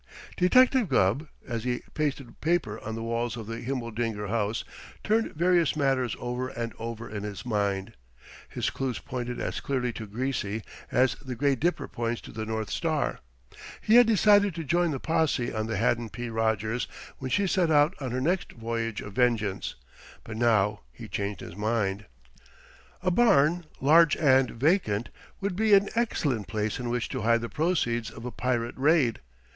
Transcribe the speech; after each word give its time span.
Detective 0.35 0.89
Gubb, 0.89 1.27
as 1.47 1.63
he 1.63 1.83
pasted 1.93 2.41
paper 2.41 2.79
on 2.79 2.95
the 2.95 3.03
walls 3.03 3.37
of 3.37 3.45
the 3.45 3.61
Himmeldinger 3.61 4.29
house, 4.29 4.63
turned 5.03 5.35
various 5.35 5.75
matters 5.75 6.15
over 6.19 6.49
and 6.49 6.73
over 6.79 7.07
in 7.07 7.21
his 7.21 7.45
mind. 7.45 7.93
His 8.49 8.71
clues 8.71 8.97
pointed 8.97 9.39
as 9.39 9.59
clearly 9.59 9.93
to 9.93 10.07
Greasy 10.07 10.63
as 10.91 11.13
the 11.23 11.35
Great 11.35 11.59
Dipper 11.59 11.87
points 11.87 12.19
to 12.21 12.31
the 12.31 12.47
North 12.47 12.71
Star. 12.71 13.19
He 13.79 13.97
had 13.97 14.07
decided 14.07 14.55
to 14.55 14.63
join 14.63 14.89
the 14.89 14.99
posse 14.99 15.53
on 15.53 15.67
the 15.67 15.77
Haddon 15.77 16.09
P. 16.09 16.31
Rogers 16.31 16.87
when 17.19 17.29
she 17.29 17.45
set 17.45 17.69
out 17.69 17.93
on 18.01 18.09
her 18.09 18.21
next 18.21 18.53
voyage 18.53 19.01
of 19.01 19.13
vengeance, 19.13 19.75
but 20.23 20.35
now 20.35 20.79
he 20.91 21.07
changed 21.07 21.41
his 21.41 21.55
mind. 21.55 22.07
A 23.03 23.11
barn, 23.11 23.67
large 23.79 24.17
and 24.17 24.49
vacant, 24.49 25.09
would 25.41 25.55
be 25.55 25.75
an 25.75 25.89
excellent 25.93 26.47
place 26.47 26.79
in 26.79 26.89
which 26.89 27.07
to 27.09 27.21
hide 27.21 27.41
the 27.41 27.49
proceeds 27.49 28.09
of 28.09 28.25
a 28.25 28.31
pirate 28.31 28.73
raid. 28.75 29.19